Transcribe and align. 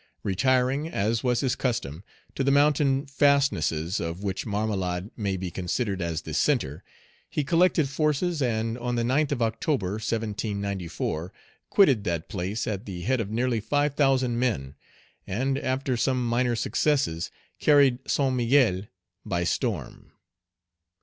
Page 0.01 0.29
80 0.29 0.29
Retiring, 0.29 0.87
as 0.89 1.23
was 1.23 1.41
his 1.41 1.55
custom, 1.55 2.03
to 2.33 2.43
the 2.43 2.49
mountain 2.49 3.05
fastnesses, 3.05 3.99
of 3.99 4.23
which 4.23 4.47
Marmelade 4.47 5.11
may 5.15 5.37
be 5.37 5.51
considered 5.51 6.01
as 6.01 6.23
the 6.23 6.33
centre, 6.33 6.83
he 7.29 7.43
collected 7.43 7.87
forces, 7.87 8.41
and, 8.41 8.79
on 8.79 8.95
the 8.95 9.03
9th 9.03 9.31
of 9.31 9.37
Oct. 9.37 9.63
1794, 9.69 11.31
quitted 11.69 12.03
that 12.05 12.29
place 12.29 12.65
at 12.65 12.87
the 12.87 13.01
head 13.03 13.21
of 13.21 13.29
nearly 13.29 13.59
five 13.59 13.93
thousand 13.93 14.39
men, 14.39 14.73
and, 15.27 15.59
after 15.59 15.95
some 15.95 16.27
minor 16.27 16.55
successes, 16.55 17.29
carried 17.59 17.99
San 18.09 18.35
Miguel 18.35 18.87
by 19.23 19.43
storm. 19.43 20.13